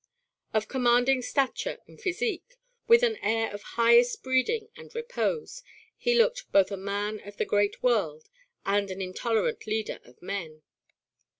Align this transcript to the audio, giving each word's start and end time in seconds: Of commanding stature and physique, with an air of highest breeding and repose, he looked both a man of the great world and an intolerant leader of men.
Of 0.51 0.67
commanding 0.67 1.21
stature 1.21 1.77
and 1.85 2.01
physique, 2.01 2.55
with 2.87 3.03
an 3.03 3.17
air 3.17 3.51
of 3.53 3.61
highest 3.77 4.23
breeding 4.23 4.69
and 4.75 4.89
repose, 4.95 5.61
he 5.95 6.15
looked 6.17 6.51
both 6.51 6.71
a 6.71 6.75
man 6.75 7.19
of 7.19 7.37
the 7.37 7.45
great 7.45 7.83
world 7.83 8.27
and 8.65 8.89
an 8.89 8.99
intolerant 8.99 9.67
leader 9.67 9.99
of 10.03 10.19
men. 10.19 10.63